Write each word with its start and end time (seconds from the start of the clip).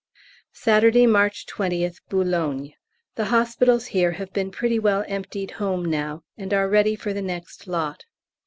Saturday, 0.55 1.05
March 1.05 1.45
20th, 1.45 1.97
Boulogne. 2.09 2.73
The 3.13 3.25
hospitals 3.25 3.85
here 3.85 4.13
have 4.13 4.33
been 4.33 4.49
pretty 4.49 4.79
well 4.79 5.05
emptied 5.07 5.51
home 5.61 5.85
now, 5.85 6.23
and 6.35 6.51
are 6.55 6.67
ready 6.67 6.95
for 6.95 7.13
the 7.13 7.21
next 7.21 7.67
lot. 7.67 8.05